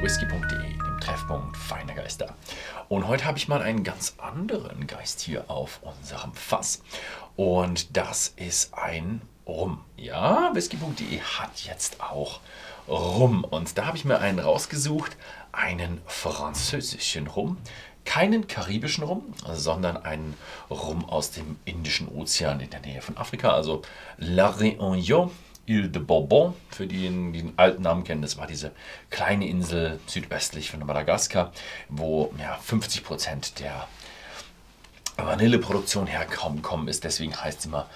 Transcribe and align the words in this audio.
bei 0.00 0.06
whisky.de, 0.06 0.78
dem 0.78 1.00
Treffpunkt 1.00 1.56
feiner 1.56 1.94
Geister. 1.94 2.34
Und 2.88 3.06
heute 3.06 3.24
habe 3.24 3.38
ich 3.38 3.48
mal 3.48 3.60
einen 3.60 3.84
ganz 3.84 4.14
anderen 4.18 4.86
Geist 4.86 5.20
hier 5.20 5.50
auf 5.50 5.80
unserem 5.82 6.32
Fass. 6.32 6.82
Und 7.36 7.96
das 7.96 8.32
ist 8.36 8.72
ein 8.74 9.20
Rum. 9.46 9.80
Ja, 9.96 10.50
whisky.de 10.54 11.20
hat 11.20 11.64
jetzt 11.64 12.00
auch 12.00 12.40
Rum. 12.88 13.44
Und 13.44 13.76
da 13.76 13.86
habe 13.86 13.96
ich 13.96 14.04
mir 14.04 14.20
einen 14.20 14.38
rausgesucht, 14.38 15.16
einen 15.52 16.00
französischen 16.06 17.26
Rum. 17.26 17.58
Keinen 18.04 18.48
karibischen 18.48 19.04
Rum, 19.04 19.34
sondern 19.52 19.98
einen 19.98 20.34
Rum 20.70 21.04
aus 21.08 21.30
dem 21.32 21.58
Indischen 21.66 22.08
Ozean 22.08 22.60
in 22.60 22.70
der 22.70 22.80
Nähe 22.80 23.02
von 23.02 23.18
Afrika, 23.18 23.50
also 23.50 23.82
La 24.16 24.50
Réunion 24.50 25.30
Ile 25.70 25.88
de 25.88 26.02
Bourbon, 26.02 26.54
für 26.68 26.88
diejenigen, 26.88 27.32
die 27.32 27.42
den 27.42 27.52
alten 27.56 27.82
Namen 27.82 28.02
kennen, 28.02 28.22
das 28.22 28.36
war 28.36 28.48
diese 28.48 28.72
kleine 29.08 29.46
Insel 29.46 30.00
südwestlich 30.06 30.68
von 30.68 30.84
Madagaskar, 30.84 31.52
wo 31.88 32.34
ja, 32.40 32.58
50 32.60 33.04
Prozent 33.04 33.60
der 33.60 33.86
Vanilleproduktion 35.26 36.06
herkommen 36.06 36.88
ist. 36.88 37.04
Deswegen 37.04 37.36
heißt 37.36 37.60
es 37.60 37.66
immer 37.66 37.86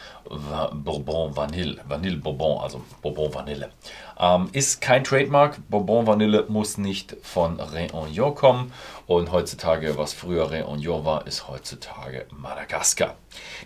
Bourbon 0.72 1.36
Vanille, 1.36 1.78
Vanille 1.86 2.16
Bourbon, 2.16 2.60
also 2.60 2.82
Bourbon 3.02 3.32
Vanille. 3.32 3.70
Ähm, 4.18 4.48
ist 4.52 4.80
kein 4.80 5.04
Trademark. 5.04 5.58
Bourbon 5.68 6.06
Vanille 6.06 6.44
muss 6.48 6.78
nicht 6.78 7.16
von 7.22 7.60
Réunion 7.60 8.34
kommen. 8.34 8.72
Und 9.06 9.32
heutzutage, 9.32 9.98
was 9.98 10.12
früher 10.12 10.50
Réunion 10.50 11.04
war, 11.04 11.26
ist 11.26 11.48
heutzutage 11.48 12.26
Madagaskar. 12.30 13.16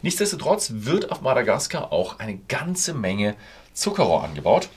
Nichtsdestotrotz 0.02 0.70
wird 0.74 1.10
auf 1.12 1.20
Madagaskar 1.20 1.92
auch 1.92 2.18
eine 2.18 2.36
ganze 2.36 2.94
Menge 2.94 3.34
Zuckerrohr 3.72 4.24
angebaut. 4.24 4.68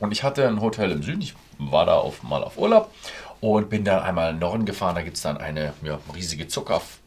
Und 0.00 0.12
ich 0.12 0.22
hatte 0.22 0.48
ein 0.48 0.60
Hotel 0.60 0.90
im 0.90 1.02
Süden. 1.02 1.20
Ich 1.20 1.34
war 1.58 1.86
da 1.86 1.94
auf, 1.94 2.22
mal 2.22 2.42
auf 2.42 2.58
Urlaub 2.58 2.92
und 3.40 3.70
bin 3.70 3.84
dann 3.84 4.02
einmal 4.02 4.30
in 4.30 4.36
den 4.36 4.40
Norden 4.40 4.64
gefahren. 4.64 4.94
Da 4.94 5.02
gibt 5.02 5.16
es 5.16 5.22
dann 5.22 5.36
eine 5.36 5.74
ja, 5.82 5.98
riesige 6.14 6.48
Zuckerfabrik 6.48 7.03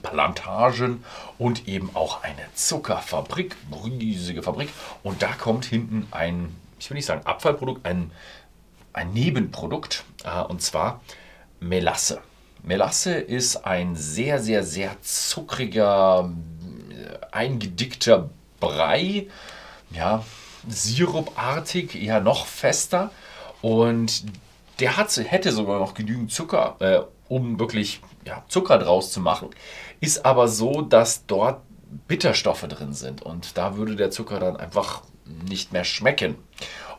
Plantagen 0.00 1.04
und 1.38 1.68
eben 1.68 1.90
auch 1.94 2.22
eine 2.22 2.42
Zuckerfabrik, 2.54 3.56
riesige 3.84 4.42
Fabrik. 4.42 4.70
Und 5.02 5.22
da 5.22 5.28
kommt 5.28 5.64
hinten 5.64 6.06
ein, 6.10 6.54
ich 6.78 6.90
will 6.90 6.96
nicht 6.96 7.06
sagen 7.06 7.26
Abfallprodukt, 7.26 7.84
ein, 7.86 8.10
ein 8.92 9.12
Nebenprodukt, 9.12 10.04
äh, 10.24 10.42
und 10.42 10.62
zwar 10.62 11.00
Melasse. 11.60 12.20
Melasse 12.62 13.14
ist 13.14 13.64
ein 13.64 13.96
sehr, 13.96 14.40
sehr, 14.40 14.64
sehr 14.64 15.00
zuckriger, 15.02 16.30
äh, 16.90 17.34
eingedickter 17.34 18.30
Brei, 18.60 19.28
ja, 19.90 20.24
sirupartig, 20.68 21.94
eher 21.94 22.20
noch 22.20 22.46
fester. 22.46 23.10
Und 23.62 24.24
der 24.80 24.96
hat, 24.96 25.16
hätte 25.16 25.52
sogar 25.52 25.78
noch 25.78 25.94
genügend 25.94 26.32
Zucker, 26.32 26.76
äh, 26.80 27.00
um 27.28 27.58
wirklich 27.58 28.00
ja, 28.24 28.44
Zucker 28.48 28.78
draus 28.78 29.12
zu 29.12 29.20
machen. 29.20 29.50
Ist 30.00 30.24
aber 30.24 30.48
so, 30.48 30.82
dass 30.82 31.26
dort 31.26 31.62
Bitterstoffe 32.06 32.66
drin 32.68 32.92
sind 32.92 33.22
und 33.22 33.56
da 33.56 33.76
würde 33.76 33.96
der 33.96 34.10
Zucker 34.10 34.38
dann 34.38 34.56
einfach 34.56 35.02
nicht 35.48 35.72
mehr 35.72 35.84
schmecken. 35.84 36.36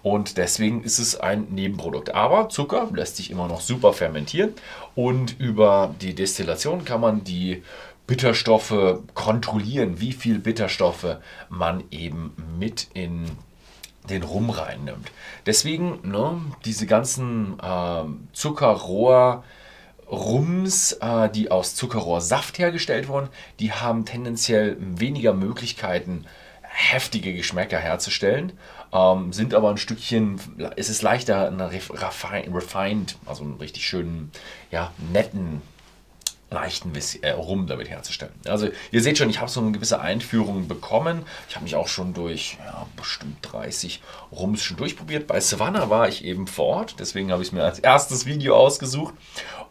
Und 0.01 0.37
deswegen 0.37 0.83
ist 0.83 0.97
es 0.99 1.19
ein 1.19 1.47
Nebenprodukt. 1.49 2.15
Aber 2.15 2.49
Zucker 2.49 2.87
lässt 2.93 3.17
sich 3.17 3.31
immer 3.31 3.47
noch 3.47 3.59
super 3.59 3.91
fermentieren 3.91 4.53
und 4.95 5.39
über 5.39 5.93
die 6.01 6.15
Destillation 6.15 6.85
kann 6.85 7.01
man 7.01 7.23
die 7.23 7.63
Bitterstoffe 8.07 9.01
kontrollieren, 9.13 9.99
wie 9.99 10.13
viel 10.13 10.39
Bitterstoffe 10.39 11.17
man 11.49 11.83
eben 11.91 12.33
mit 12.57 12.87
in 12.93 13.25
den 14.09 14.23
Rum 14.23 14.49
reinnimmt. 14.49 15.11
Deswegen 15.45 15.99
ne, 16.03 16.41
diese 16.65 16.87
ganzen 16.87 17.59
äh, 17.59 18.03
Zuckerrohr, 18.33 19.43
Rums, 20.11 20.93
äh, 20.93 21.29
die 21.29 21.51
aus 21.51 21.75
Zuckerrohrsaft 21.75 22.57
hergestellt 22.57 23.07
wurden, 23.07 23.29
die 23.59 23.71
haben 23.71 24.05
tendenziell 24.05 24.77
weniger 24.79 25.33
Möglichkeiten, 25.33 26.25
heftige 26.61 27.33
Geschmäcker 27.33 27.77
herzustellen, 27.77 28.53
ähm, 28.93 29.33
sind 29.33 29.53
aber 29.53 29.69
ein 29.69 29.77
Stückchen, 29.77 30.39
es 30.75 30.89
ist 30.89 31.01
leichter, 31.01 31.47
einen 31.47 31.61
refined, 31.61 33.17
also 33.25 33.43
einen 33.43 33.57
richtig 33.57 33.85
schönen, 33.85 34.31
ja, 34.71 34.91
netten 35.11 35.61
leichten 36.51 36.91
äh, 37.21 37.31
Rum 37.31 37.67
damit 37.67 37.89
herzustellen. 37.89 38.33
Also 38.45 38.69
ihr 38.91 39.01
seht 39.01 39.17
schon, 39.17 39.29
ich 39.29 39.39
habe 39.39 39.49
so 39.49 39.61
eine 39.61 39.71
gewisse 39.71 39.99
Einführung 39.99 40.67
bekommen. 40.67 41.23
Ich 41.47 41.55
habe 41.55 41.63
mich 41.63 41.75
auch 41.75 41.87
schon 41.87 42.13
durch 42.13 42.57
ja, 42.65 42.87
bestimmt 42.95 43.37
30 43.41 44.01
Rums 44.31 44.63
schon 44.63 44.77
durchprobiert. 44.77 45.27
Bei 45.27 45.39
Savannah 45.39 45.89
war 45.89 46.07
ich 46.07 46.23
eben 46.23 46.47
vor 46.47 46.65
Ort, 46.65 46.95
deswegen 46.99 47.31
habe 47.31 47.41
ich 47.41 47.49
es 47.49 47.51
mir 47.51 47.63
als 47.63 47.79
erstes 47.79 48.25
Video 48.25 48.55
ausgesucht 48.55 49.13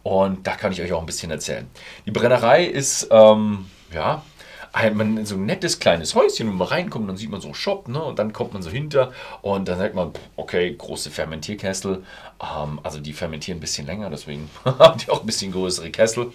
und 0.03 0.47
da 0.47 0.55
kann 0.55 0.71
ich 0.71 0.81
euch 0.81 0.93
auch 0.93 1.01
ein 1.01 1.05
bisschen 1.05 1.31
erzählen. 1.31 1.67
Die 2.05 2.11
Brennerei 2.11 2.65
ist, 2.65 3.07
ähm, 3.11 3.65
ja, 3.93 4.23
ein, 4.71 5.25
so 5.25 5.35
ein 5.35 5.45
nettes 5.45 5.79
kleines 5.79 6.15
Häuschen, 6.15 6.47
wenn 6.47 6.55
man 6.55 6.67
reinkommt, 6.67 7.09
dann 7.09 7.17
sieht 7.17 7.29
man 7.29 7.41
so 7.41 7.53
Shop, 7.53 7.87
ne? 7.87 8.01
Und 8.01 8.19
dann 8.19 8.33
kommt 8.33 8.53
man 8.53 8.61
so 8.61 8.69
hinter 8.69 9.11
und 9.41 9.67
dann 9.67 9.77
sagt 9.77 9.95
man, 9.95 10.11
okay, 10.35 10.75
große 10.75 11.09
Fermentierkessel. 11.09 12.03
Ähm, 12.41 12.79
also 12.83 12.99
die 12.99 13.13
fermentieren 13.13 13.57
ein 13.57 13.61
bisschen 13.61 13.87
länger, 13.87 14.09
deswegen 14.09 14.49
haben 14.65 14.99
die 14.99 15.09
auch 15.09 15.21
ein 15.21 15.25
bisschen 15.25 15.51
größere 15.51 15.89
Kessel. 15.91 16.31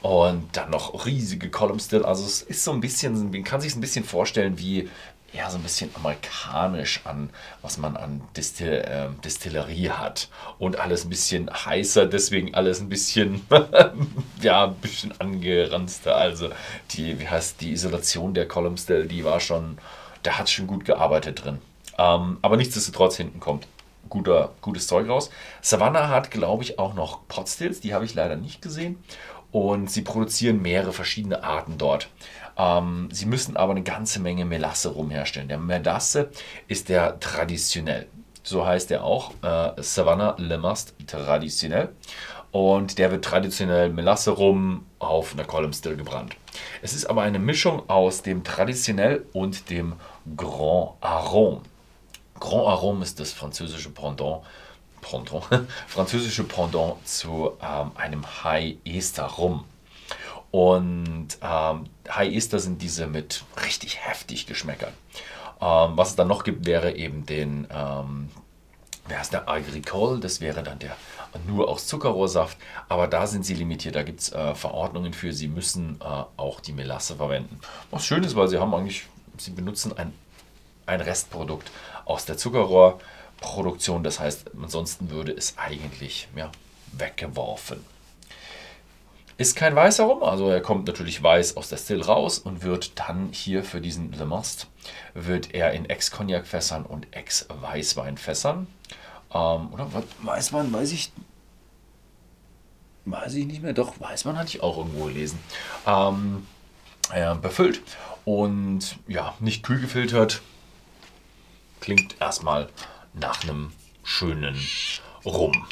Und 0.00 0.56
dann 0.56 0.70
noch 0.70 1.06
riesige 1.06 1.50
Column 1.50 1.80
Still. 1.80 2.04
Also 2.04 2.24
es 2.24 2.42
ist 2.42 2.62
so 2.62 2.72
ein 2.72 2.80
bisschen, 2.80 3.30
man 3.30 3.42
kann 3.42 3.60
sich 3.60 3.74
ein 3.74 3.80
bisschen 3.80 4.04
vorstellen 4.04 4.58
wie 4.58 4.88
ja, 5.32 5.50
so 5.50 5.58
ein 5.58 5.62
bisschen 5.62 5.90
amerikanisch 5.94 7.02
an, 7.04 7.30
was 7.60 7.76
man 7.76 7.96
an 7.96 8.22
Distill, 8.36 8.72
äh, 8.72 9.08
Distillerie 9.22 9.90
hat. 9.90 10.28
Und 10.58 10.78
alles 10.78 11.04
ein 11.04 11.10
bisschen 11.10 11.50
heißer, 11.50 12.06
deswegen 12.06 12.54
alles 12.54 12.80
ein 12.80 12.88
bisschen, 12.88 13.46
ja, 14.42 14.64
ein 14.64 14.74
bisschen 14.76 15.12
angeranzter. 15.20 16.16
Also 16.16 16.50
die, 16.92 17.18
wie 17.20 17.28
heißt 17.28 17.60
die 17.60 17.72
Isolation 17.72 18.32
der 18.32 18.48
Column 18.48 18.78
Still, 18.78 19.06
die 19.06 19.24
war 19.24 19.40
schon, 19.40 19.78
da 20.22 20.38
hat 20.38 20.48
schon 20.48 20.66
gut 20.66 20.84
gearbeitet 20.84 21.44
drin. 21.44 21.58
Ähm, 21.98 22.38
aber 22.40 22.56
nichtsdestotrotz 22.56 23.16
hinten 23.16 23.40
kommt 23.40 23.66
guter, 24.08 24.52
gutes 24.62 24.86
Zeug 24.86 25.08
raus. 25.08 25.30
Savannah 25.60 26.08
hat, 26.08 26.30
glaube 26.30 26.62
ich, 26.62 26.78
auch 26.78 26.94
noch 26.94 27.26
Potstills, 27.28 27.80
die 27.80 27.92
habe 27.92 28.06
ich 28.06 28.14
leider 28.14 28.36
nicht 28.36 28.62
gesehen 28.62 29.02
und 29.52 29.90
sie 29.90 30.02
produzieren 30.02 30.60
mehrere 30.60 30.92
verschiedene 30.92 31.42
Arten 31.42 31.78
dort. 31.78 32.08
Ähm, 32.58 33.08
sie 33.12 33.26
müssen 33.26 33.56
aber 33.56 33.72
eine 33.72 33.82
ganze 33.82 34.20
Menge 34.20 34.44
Melasse 34.44 34.90
rumherstellen. 34.90 35.48
Der 35.48 35.58
Melasse 35.58 36.30
ist 36.66 36.88
der 36.88 37.20
traditionell. 37.20 38.08
So 38.42 38.66
heißt 38.66 38.90
er 38.90 39.04
auch. 39.04 39.32
Äh, 39.42 39.80
Savannah 39.82 40.34
Le 40.38 40.58
Mast 40.58 40.94
traditionell. 41.06 41.90
Und 42.50 42.98
der 42.98 43.10
wird 43.10 43.24
traditionell 43.24 43.90
Melasse 43.90 44.30
rum 44.30 44.86
auf 44.98 45.34
einer 45.34 45.44
Column 45.44 45.72
Still 45.72 45.96
gebrannt. 45.96 46.34
Es 46.82 46.94
ist 46.94 47.04
aber 47.06 47.22
eine 47.22 47.38
Mischung 47.38 47.88
aus 47.88 48.22
dem 48.22 48.42
traditionell 48.42 49.26
und 49.32 49.70
dem 49.70 49.94
Grand 50.36 50.92
Arôme. 51.00 51.60
Grand 52.40 52.66
Arôme 52.66 53.02
ist 53.02 53.20
das 53.20 53.32
französische 53.32 53.90
Pendant 53.90 54.42
Pendant, 55.00 55.44
französische 55.86 56.44
Pendant 56.44 57.06
zu 57.06 57.52
ähm, 57.62 57.92
einem 57.96 58.24
High 58.44 58.76
Ester 58.84 59.24
Rum. 59.24 59.64
Und 60.50 61.28
ähm, 61.42 61.84
High 62.08 62.34
Ester 62.34 62.58
sind 62.58 62.80
diese 62.80 63.06
mit 63.06 63.44
richtig 63.64 63.98
heftig 64.00 64.46
Geschmäckern. 64.46 64.92
Ähm, 65.60 65.96
was 65.96 66.10
es 66.10 66.16
dann 66.16 66.28
noch 66.28 66.44
gibt, 66.44 66.66
wäre 66.66 66.96
eben 66.96 67.26
den, 67.26 67.66
ähm, 67.70 68.30
wer 69.06 69.20
ist 69.20 69.32
der 69.32 69.48
Agricole, 69.48 70.20
das 70.20 70.40
wäre 70.40 70.62
dann 70.62 70.78
der 70.78 70.96
nur 71.46 71.68
aus 71.68 71.86
Zuckerrohrsaft, 71.86 72.56
aber 72.88 73.06
da 73.06 73.26
sind 73.26 73.44
sie 73.44 73.52
limitiert, 73.52 73.94
da 73.96 74.02
gibt 74.02 74.20
es 74.20 74.32
äh, 74.32 74.54
Verordnungen 74.54 75.12
für, 75.12 75.34
sie 75.34 75.46
müssen 75.46 76.00
äh, 76.00 76.24
auch 76.38 76.60
die 76.60 76.72
Melasse 76.72 77.16
verwenden. 77.16 77.60
Was 77.90 78.06
schön 78.06 78.24
ist, 78.24 78.34
weil 78.34 78.48
sie 78.48 78.58
haben 78.58 78.74
eigentlich, 78.74 79.06
sie 79.36 79.50
benutzen 79.50 79.96
ein, 79.96 80.14
ein 80.86 81.02
Restprodukt 81.02 81.70
aus 82.06 82.24
der 82.24 82.38
Zuckerrohr. 82.38 82.98
Produktion. 83.40 84.02
Das 84.02 84.20
heißt, 84.20 84.50
ansonsten 84.60 85.10
würde 85.10 85.32
es 85.32 85.56
eigentlich 85.56 86.28
ja, 86.36 86.50
weggeworfen. 86.92 87.84
Ist 89.38 89.54
kein 89.54 89.76
weißer 89.76 90.02
Rum, 90.02 90.24
also 90.24 90.50
er 90.50 90.60
kommt 90.60 90.88
natürlich 90.88 91.22
weiß 91.22 91.56
aus 91.56 91.68
der 91.68 91.76
Still 91.76 92.02
raus 92.02 92.40
und 92.40 92.64
wird 92.64 92.98
dann 92.98 93.28
hier 93.30 93.62
für 93.62 93.80
diesen 93.80 94.12
Le 94.12 94.24
Mast, 94.24 94.66
wird 95.14 95.54
er 95.54 95.72
in 95.74 95.88
Ex-Cognac-Fässern 95.88 96.84
und 96.84 97.06
Ex-Weißwein-Fässern, 97.14 98.66
ähm, 99.32 99.72
oder 99.72 99.88
Weißwein, 100.22 100.72
weiß 100.72 100.90
ich, 100.90 101.12
weiß 103.04 103.34
ich 103.34 103.46
nicht 103.46 103.62
mehr, 103.62 103.74
doch, 103.74 104.00
Weißwein 104.00 104.36
hatte 104.36 104.48
ich 104.48 104.60
auch 104.60 104.76
irgendwo 104.76 105.04
gelesen, 105.04 105.38
ähm, 105.86 106.44
äh, 107.12 107.36
befüllt 107.36 107.80
und 108.24 108.98
ja, 109.06 109.36
nicht 109.38 109.62
kühl 109.62 109.80
gefiltert, 109.80 110.42
klingt 111.78 112.20
erstmal 112.20 112.70
nach 113.14 113.44
einem 113.44 113.70
schönen 114.02 114.58
Rum. 115.24 115.64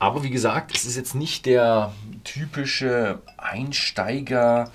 Aber 0.00 0.22
wie 0.22 0.30
gesagt, 0.30 0.74
es 0.74 0.86
ist 0.86 0.96
jetzt 0.96 1.14
nicht 1.14 1.44
der 1.44 1.92
typische 2.24 3.20
Einsteiger 3.36 4.70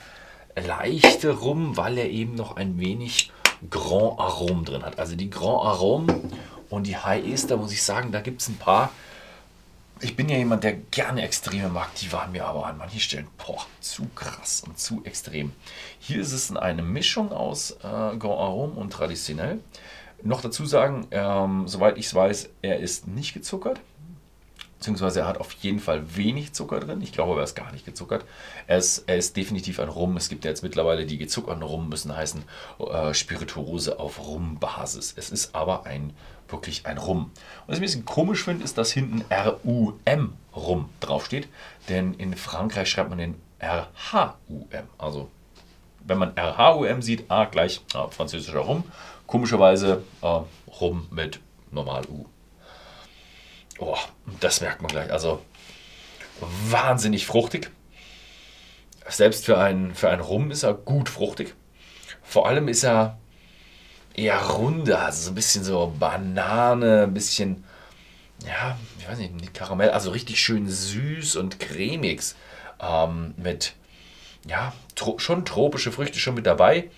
leichte 0.56 1.32
Rum, 1.32 1.76
weil 1.78 1.98
er 1.98 2.12
eben 2.12 2.36
noch 2.36 2.58
ein 2.58 2.80
wenig 2.80 3.32
Grand 3.72 4.20
Arôme 4.20 4.64
drin 4.64 4.84
hat. 4.84 5.00
Also 5.00 5.16
die 5.16 5.32
Grand 5.32 5.66
Arôme 5.66 6.22
Und 6.70 6.86
die 6.86 6.96
High 6.96 7.28
Ester, 7.28 7.58
muss 7.58 7.72
ich 7.72 7.82
sagen, 7.82 8.12
da 8.12 8.22
gibt 8.22 8.42
es 8.42 8.50
ein 8.50 8.58
paar. 8.58 8.92
Ich 10.00 10.16
bin 10.16 10.30
ja 10.30 10.38
jemand, 10.38 10.64
der 10.64 10.74
gerne 10.74 11.24
Extreme 11.24 11.70
mag. 11.70 11.96
Die 11.96 12.12
waren 12.14 12.32
mir 12.32 12.46
aber 12.46 12.68
an 12.68 12.78
manchen 12.78 13.00
Stellen 13.00 13.28
boah, 13.44 13.66
zu 13.80 14.08
krass 14.14 14.62
und 14.68 14.78
zu 14.78 15.04
extrem. 15.06 15.54
Hier 16.00 16.22
ist 16.22 16.34
es 16.34 16.56
eine 16.56 16.84
Mischung 16.84 17.32
aus 17.32 17.72
äh, 17.72 17.82
Grand 17.82 18.24
Arôme 18.24 18.76
und 18.76 18.94
traditionell. 18.94 19.60
Noch 20.22 20.42
dazu 20.42 20.68
sagen, 20.68 21.08
ähm, 21.10 21.68
soweit 21.68 21.98
ich 21.98 22.06
es 22.06 22.14
weiß, 22.14 22.50
er 22.62 22.80
ist 22.80 23.08
nicht 23.08 23.34
gezuckert 23.34 23.80
beziehungsweise 24.78 25.22
er 25.22 25.28
hat 25.28 25.40
auf 25.40 25.52
jeden 25.54 25.80
Fall 25.80 26.16
wenig 26.16 26.54
Zucker 26.54 26.80
drin. 26.80 27.02
Ich 27.02 27.12
glaube, 27.12 27.40
er 27.40 27.44
ist 27.44 27.56
gar 27.56 27.72
nicht 27.72 27.86
gezuckert. 27.86 28.26
Er 28.68 28.78
ist, 28.78 29.04
er 29.08 29.18
ist 29.18 29.36
definitiv 29.38 29.80
ein 29.80 29.90
Rum. 29.90 30.18
Es 30.18 30.30
gibt 30.30 30.46
ja 30.46 30.52
jetzt 30.52 30.64
mittlerweile 30.64 31.06
die 31.06 31.18
gezuckerten 31.18 31.64
Rum, 31.64 31.90
müssen 31.90 32.16
heißen 32.16 32.44
äh, 32.80 33.14
Spirituose 33.14 34.00
auf 34.00 34.20
Rumbasis. 34.26 35.14
Es 35.18 35.30
ist 35.30 35.56
aber 35.56 35.86
ein 35.86 36.14
wirklich 36.48 36.86
ein 36.86 36.98
Rum. 36.98 37.32
Was 37.66 37.78
ich 37.78 37.82
ein 37.82 37.86
bisschen 37.86 38.06
komisch 38.06 38.44
finde, 38.44 38.64
ist, 38.64 38.78
dass 38.78 38.92
hinten 38.92 39.24
R-U-M 39.30 40.34
Rum 40.56 40.90
draufsteht. 41.00 41.48
Denn 41.90 42.14
in 42.14 42.36
Frankreich 42.36 42.90
schreibt 42.90 43.10
man 43.10 43.18
den 43.18 43.36
R-H-U-M. 43.60 44.86
Also 44.98 45.30
wenn 46.06 46.18
man 46.18 46.36
R-H-U-M 46.38 47.02
sieht, 47.02 47.26
ah, 47.30 47.46
gleich 47.46 47.82
ah, 47.94 48.08
französischer 48.10 48.60
Rum. 48.60 48.84
Komischerweise 49.26 50.04
äh, 50.22 50.40
Rum 50.80 51.08
mit 51.10 51.40
normal 51.72 52.04
U. 52.10 52.26
Oh, 53.80 53.98
das 54.40 54.62
merkt 54.62 54.82
man 54.82 54.92
gleich. 54.92 55.12
Also 55.12 55.42
wahnsinnig 56.40 57.26
fruchtig. 57.26 57.72
Selbst 59.08 59.46
für 59.46 59.58
einen, 59.58 59.94
für 59.94 60.10
einen 60.10 60.22
Rum 60.22 60.52
ist 60.52 60.64
er 60.64 60.74
gut 60.74 61.10
fruchtig. 61.10 61.54
Vor 62.24 62.48
allem 62.48 62.68
ist 62.68 62.84
er 62.84 63.20
eher 64.16 64.42
runder, 64.42 65.04
also 65.04 65.24
so 65.24 65.32
ein 65.32 65.36
bisschen 65.36 65.64
so 65.64 65.94
Banane, 66.00 67.04
ein 67.04 67.14
bisschen, 67.14 67.64
ja, 68.46 68.78
ich 69.00 69.08
weiß 69.08 69.18
nicht, 69.20 69.54
Karamell, 69.54 69.92
also 69.92 70.12
richtig 70.12 70.40
schön 70.40 70.68
süß 70.70 71.36
und 71.36 71.60
cremig. 71.60 72.22
Ähm, 72.80 73.34
mit, 73.38 73.74
ja, 74.48 74.74
tro 74.96 75.20
schon 75.20 75.46
tropische 75.46 75.92
Früchte 75.92 76.20
schon 76.20 76.36
mit 76.36 76.46
dabei, 76.46 76.90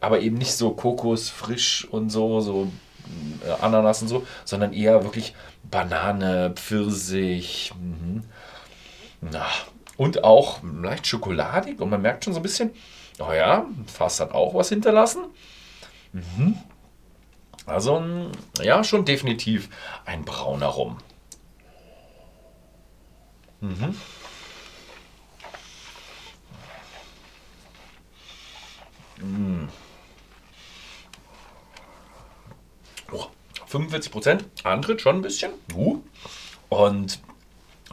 aber 0.00 0.20
eben 0.20 0.38
nicht 0.38 0.54
so 0.54 0.70
Kokos 0.70 1.28
frisch 1.28 1.86
und 1.90 2.10
so, 2.10 2.40
so 2.40 2.72
Ananas 3.60 4.02
und 4.02 4.08
so, 4.08 4.26
sondern 4.44 4.72
eher 4.72 5.04
wirklich 5.04 5.34
Banane, 5.62 6.52
Pfirsich. 6.54 7.72
Mhm. 7.78 8.24
Na, 9.20 9.46
und 9.96 10.24
auch 10.24 10.60
leicht 10.62 11.06
schokoladig 11.06 11.80
und 11.80 11.90
man 11.90 12.02
merkt 12.02 12.24
schon 12.24 12.32
so 12.32 12.40
ein 12.40 12.42
bisschen, 12.42 12.70
oh 13.18 13.32
ja, 13.32 13.66
Fass 13.86 14.20
hat 14.20 14.32
auch 14.32 14.54
was 14.54 14.70
hinterlassen. 14.70 15.24
Mhm. 16.12 16.56
Also, 17.66 18.30
ja, 18.62 18.82
schon 18.82 19.04
definitiv 19.04 19.68
ein 20.06 20.24
brauner 20.24 20.66
Rum. 20.66 20.98
Mhm. 23.60 23.94
45 33.70 34.12
Prozent. 34.12 34.44
Antritt 34.64 35.00
schon 35.00 35.16
ein 35.16 35.22
bisschen. 35.22 35.52
Uh. 35.74 36.00
Und 36.68 37.20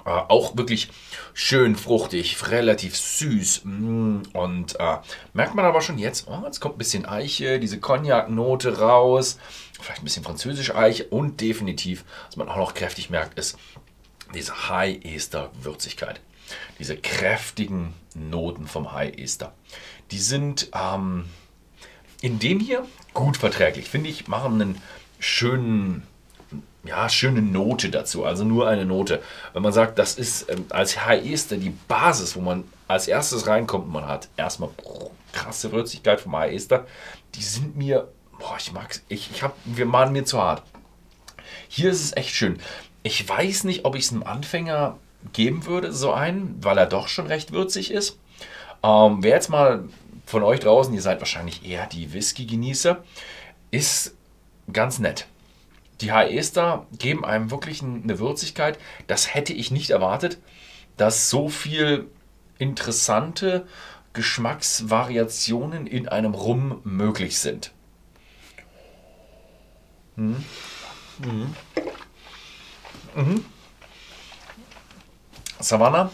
äh, 0.06 0.10
auch 0.10 0.58
wirklich 0.58 0.90
schön 1.34 1.76
fruchtig, 1.76 2.50
relativ 2.50 2.98
süß. 2.98 3.62
Mm. 3.66 4.22
Und 4.34 4.80
äh, 4.80 4.98
merkt 5.34 5.54
man 5.54 5.66
aber 5.66 5.82
schon 5.82 6.00
jetzt, 6.00 6.28
oh, 6.28 6.42
jetzt 6.46 6.60
kommt 6.60 6.76
ein 6.76 6.80
bisschen 6.80 7.06
Eiche, 7.06 7.60
diese 7.60 7.80
Cognac-Note 7.80 8.80
raus. 8.80 9.38
Vielleicht 9.80 10.02
ein 10.02 10.06
bisschen 10.06 10.24
französische 10.24 10.76
Eiche. 10.76 11.06
Und 11.06 11.42
definitiv, 11.42 12.06
was 12.26 12.38
man 12.38 12.50
auch 12.50 12.58
noch 12.58 12.74
kräftig 12.74 13.10
merkt, 13.10 13.38
ist 13.38 13.58
diese 14.34 14.70
High-Ester-Würzigkeit. 14.70 16.22
Diese 16.80 16.98
kräftigen 16.98 17.94
Noten 18.16 18.68
vom 18.68 18.94
High-Ester. 18.94 19.54
Die 20.12 20.20
sind 20.20 20.70
ähm, 20.74 21.26
in 22.22 22.40
dem 22.40 22.60
hier 22.60 22.86
gut 23.14 23.38
verträglich. 23.38 23.90
Finde 23.90 24.10
ich, 24.10 24.28
machen 24.28 24.62
einen 24.62 24.82
schönen, 25.20 26.04
ja, 26.84 27.10
schöne 27.10 27.42
Note 27.42 27.90
dazu. 27.90 28.26
Also 28.26 28.44
nur 28.44 28.68
eine 28.68 28.86
Note. 28.86 29.22
Wenn 29.54 29.64
man 29.64 29.74
sagt, 29.74 30.00
das 30.00 30.16
ist 30.16 30.50
ähm, 30.50 30.66
als 30.70 31.06
HEster 31.06 31.58
die 31.58 31.74
Basis, 31.88 32.36
wo 32.36 32.42
man 32.42 32.64
als 32.88 33.08
erstes 33.08 33.48
reinkommt, 33.48 33.92
man 33.92 34.08
hat 34.08 34.30
erstmal 34.38 34.70
krasse 35.34 35.72
Würzigkeit 35.72 36.22
vom 36.22 36.36
HEster, 36.36 36.86
die 37.36 37.44
sind 37.44 37.76
mir, 37.76 38.08
boah, 38.40 38.56
ich 38.60 38.72
mag's, 38.72 39.04
ich, 39.10 39.30
ich 39.32 39.44
hab, 39.44 39.56
wir 39.66 39.86
machen 39.86 40.14
mir 40.14 40.26
zu 40.26 40.42
hart. 40.42 40.64
Hier 41.68 41.92
ist 41.92 42.04
es 42.04 42.16
echt 42.16 42.34
schön. 42.34 42.60
Ich 43.04 43.28
weiß 43.28 43.66
nicht, 43.66 43.86
ob 43.86 43.96
ich 43.96 44.06
es 44.06 44.12
einem 44.12 44.24
Anfänger 44.24 44.98
geben 45.34 45.66
würde, 45.66 45.94
so 45.94 46.14
einen, 46.14 46.58
weil 46.62 46.78
er 46.78 46.86
doch 46.86 47.08
schon 47.08 47.28
recht 47.28 47.52
würzig 47.52 47.92
ist. 47.92 48.18
Ähm, 48.84 49.18
wer 49.22 49.32
jetzt 49.32 49.50
mal 49.50 49.84
von 50.26 50.44
euch 50.44 50.60
draußen, 50.60 50.94
ihr 50.94 51.02
seid 51.02 51.20
wahrscheinlich 51.20 51.66
eher 51.66 51.86
die 51.88 52.14
Whisky-Genießer, 52.14 53.04
ist 53.72 54.17
ganz 54.72 55.00
nett. 55.00 55.28
Die 56.02 56.12
HEs 56.12 56.54
geben 56.98 57.26
einem 57.26 57.50
wirklich 57.50 57.82
eine 57.82 58.20
Würzigkeit. 58.20 58.78
Das 59.08 59.34
hätte 59.34 59.54
ich 59.54 59.72
nicht 59.72 59.90
erwartet, 59.90 60.38
dass 60.96 61.30
so 61.30 61.50
viel 61.50 62.08
interessante 62.60 63.68
Geschmacksvariationen 64.14 65.88
in 65.88 66.08
einem 66.08 66.34
Rum 66.34 66.82
möglich 66.84 67.40
sind. 67.40 67.72
Mhm. 70.16 70.44
Mhm. 71.20 71.56
Mhm. 73.16 73.46
Savannah 75.60 76.12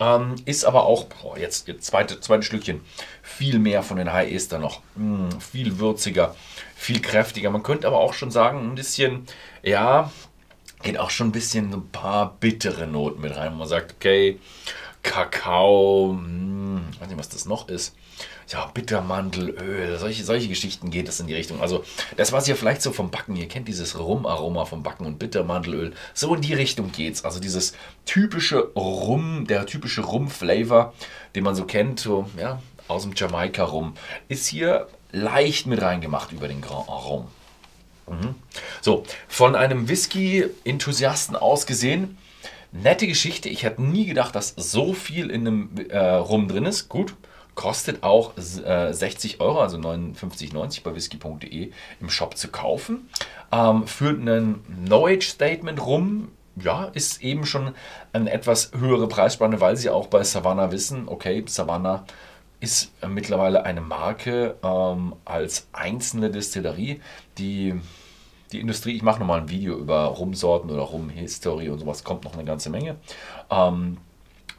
ähm, 0.00 0.36
ist 0.46 0.64
aber 0.64 0.84
auch, 0.84 1.04
boah, 1.04 1.38
jetzt, 1.38 1.68
jetzt 1.68 1.86
zweite, 1.86 2.20
zweite 2.20 2.42
Schlückchen, 2.42 2.80
viel 3.22 3.58
mehr 3.58 3.82
von 3.82 3.98
den 3.98 4.12
High 4.12 4.32
Ester 4.32 4.58
noch. 4.58 4.80
Mm, 4.96 5.28
viel 5.38 5.78
würziger, 5.78 6.34
viel 6.74 7.00
kräftiger. 7.00 7.50
Man 7.50 7.62
könnte 7.62 7.86
aber 7.86 7.98
auch 7.98 8.14
schon 8.14 8.30
sagen, 8.30 8.70
ein 8.70 8.74
bisschen, 8.74 9.26
ja, 9.62 10.10
geht 10.82 10.98
auch 10.98 11.10
schon 11.10 11.28
ein 11.28 11.32
bisschen 11.32 11.72
ein 11.72 11.88
paar 11.90 12.36
bittere 12.40 12.86
Noten 12.86 13.20
mit 13.20 13.36
rein. 13.36 13.56
Man 13.56 13.68
sagt, 13.68 13.92
okay, 13.92 14.40
Kakao, 15.02 16.14
mh, 16.14 16.26
hm, 16.26 16.84
weiß 16.98 17.08
nicht, 17.08 17.18
was 17.18 17.28
das 17.28 17.44
noch 17.44 17.68
ist 17.68 17.94
ja, 18.52 18.66
Bittermandelöl, 18.66 19.98
solche, 19.98 20.24
solche 20.24 20.48
Geschichten 20.48 20.90
geht 20.90 21.08
es 21.08 21.20
in 21.20 21.26
die 21.26 21.34
Richtung. 21.34 21.60
Also 21.60 21.84
das, 22.16 22.32
was 22.32 22.48
ihr 22.48 22.56
vielleicht 22.56 22.82
so 22.82 22.92
vom 22.92 23.10
Backen, 23.10 23.36
ihr 23.36 23.48
kennt 23.48 23.68
dieses 23.68 23.98
Rum-Aroma 23.98 24.64
vom 24.64 24.82
Backen 24.82 25.06
und 25.06 25.18
Bittermandelöl, 25.18 25.92
so 26.14 26.34
in 26.34 26.42
die 26.42 26.54
Richtung 26.54 26.90
geht's. 26.90 27.24
Also 27.24 27.38
dieses 27.38 27.74
typische 28.06 28.70
Rum, 28.74 29.46
der 29.46 29.66
typische 29.66 30.02
Rum-Flavor, 30.02 30.94
den 31.34 31.44
man 31.44 31.54
so 31.54 31.64
kennt, 31.64 32.00
so, 32.00 32.28
ja, 32.36 32.60
aus 32.88 33.02
dem 33.02 33.12
Jamaika-Rum, 33.14 33.94
ist 34.28 34.46
hier 34.46 34.88
leicht 35.12 35.66
mit 35.66 35.80
reingemacht 35.80 36.32
über 36.32 36.48
den 36.48 36.60
Grand 36.60 36.88
Arôme. 36.88 37.26
Mhm. 38.08 38.34
So, 38.80 39.04
von 39.28 39.54
einem 39.54 39.88
Whisky-Enthusiasten 39.88 41.36
aus 41.36 41.66
gesehen, 41.66 42.18
nette 42.72 43.06
Geschichte. 43.06 43.48
Ich 43.48 43.62
hätte 43.62 43.82
nie 43.82 44.06
gedacht, 44.06 44.34
dass 44.34 44.54
so 44.56 44.92
viel 44.92 45.30
in 45.30 45.46
einem 45.46 45.70
äh, 45.88 45.98
Rum 45.98 46.48
drin 46.48 46.66
ist. 46.66 46.88
Gut, 46.88 47.14
Kostet 47.60 48.02
auch 48.02 48.38
äh, 48.38 48.90
60 48.90 49.38
Euro, 49.42 49.60
also 49.60 49.76
59,90 49.76 50.82
bei 50.82 50.94
whisky.de 50.94 51.70
im 52.00 52.08
Shop 52.08 52.34
zu 52.38 52.48
kaufen. 52.48 53.10
Ähm, 53.52 53.86
führt 53.86 54.18
einen 54.18 54.64
No-Age-Statement 54.88 55.84
rum. 55.84 56.28
Ja, 56.56 56.84
ist 56.84 57.22
eben 57.22 57.44
schon 57.44 57.74
eine 58.14 58.32
etwas 58.32 58.72
höhere 58.78 59.08
Preisspanne, 59.08 59.60
weil 59.60 59.76
sie 59.76 59.90
auch 59.90 60.06
bei 60.06 60.24
Savannah 60.24 60.72
wissen, 60.72 61.06
okay, 61.06 61.44
Savannah 61.46 62.06
ist 62.60 62.92
äh, 63.02 63.08
mittlerweile 63.08 63.62
eine 63.62 63.82
Marke 63.82 64.56
ähm, 64.62 65.16
als 65.26 65.68
einzelne 65.72 66.30
Distillerie, 66.30 67.02
die 67.36 67.78
die 68.52 68.60
Industrie, 68.60 68.96
ich 68.96 69.02
mache 69.02 69.20
nochmal 69.20 69.42
ein 69.42 69.50
Video 69.50 69.76
über 69.76 70.04
Rumsorten 70.04 70.70
oder 70.70 70.84
Rumhistorie 70.84 71.68
und 71.68 71.80
sowas, 71.80 72.04
kommt 72.04 72.24
noch 72.24 72.32
eine 72.32 72.44
ganze 72.44 72.70
Menge. 72.70 72.96
Ähm, 73.50 73.98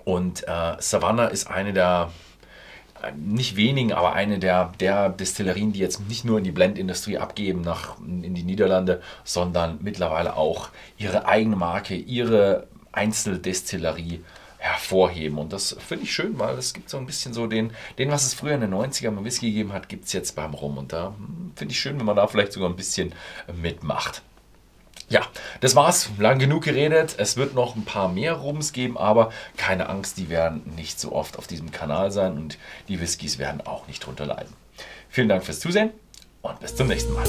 und 0.06 0.48
äh, 0.48 0.76
Savannah 0.78 1.26
ist 1.26 1.50
eine 1.50 1.74
der 1.74 2.12
nicht 3.16 3.56
wenigen, 3.56 3.94
aber 3.94 4.14
eine 4.14 4.40
der, 4.40 4.74
der 4.80 5.10
Destillerien, 5.10 5.74
die 5.74 5.80
jetzt 5.80 6.08
nicht 6.08 6.26
nur 6.26 6.38
in 6.38 6.44
die 6.44 6.52
Blendindustrie 6.52 7.18
abgeben 7.18 7.62
nach, 7.62 7.98
in 8.00 8.36
die 8.36 8.44
Niederlande, 8.44 9.02
sondern 9.24 9.80
mittlerweile 9.82 10.36
auch 10.36 10.70
ihre 10.98 11.26
eigene 11.26 11.56
Marke, 11.56 11.96
ihre 11.96 12.68
Einzeldestillerie 12.92 14.24
hervorheben. 14.58 15.40
Und 15.40 15.54
das 15.54 15.76
finde 15.80 16.06
ich 16.06 16.14
schön, 16.14 16.38
weil 16.38 16.56
es 16.58 16.74
gibt 16.74 16.90
so 16.90 16.98
ein 16.98 17.08
bisschen 17.08 17.34
so 17.34 17.48
den, 17.48 17.72
den 17.98 18.12
was 18.12 18.26
es 18.26 18.36
früher 18.36 18.54
in 18.54 18.62
den 18.62 18.74
90ern 18.74 19.12
beim 19.12 19.26
Whisky 19.26 19.48
gegeben 19.48 19.74
hat, 19.74 19.90
gibt 19.90 20.06
es 20.06 20.14
jetzt 20.14 20.36
beim 20.36 20.54
Rum. 20.54 20.78
Und 20.78 20.94
da 20.94 21.08
hm, 21.18 21.54
finde 21.56 21.72
ich 21.72 21.80
schön, 21.80 21.98
wenn 21.98 22.06
man 22.06 22.16
da 22.16 22.28
vielleicht 22.28 22.54
sogar 22.54 22.70
ein 22.70 22.76
bisschen 22.76 23.14
mitmacht. 23.62 24.22
Ja, 25.12 25.28
das 25.60 25.76
war's. 25.76 26.10
Lang 26.20 26.40
genug 26.40 26.64
geredet. 26.64 27.16
Es 27.18 27.36
wird 27.36 27.54
noch 27.54 27.76
ein 27.76 27.84
paar 27.84 28.08
mehr 28.08 28.32
Rums 28.32 28.72
geben, 28.72 28.98
aber 28.98 29.34
keine 29.58 29.90
Angst, 29.90 30.18
die 30.18 30.30
werden 30.30 30.62
nicht 30.78 31.02
so 31.02 31.12
oft 31.12 31.38
auf 31.38 31.48
diesem 31.48 31.70
Kanal 31.74 32.12
sein 32.12 32.38
und 32.38 32.58
die 32.88 33.02
Whiskys 33.02 33.38
werden 33.38 33.60
auch 33.60 33.88
nicht 33.88 34.06
drunter 34.06 34.26
leiden. 34.26 34.54
Vielen 35.10 35.28
Dank 35.28 35.44
fürs 35.44 35.60
Zusehen 35.60 35.92
und 36.42 36.62
bis 36.62 36.78
zum 36.78 36.88
nächsten 36.88 37.14
Mal. 37.14 37.28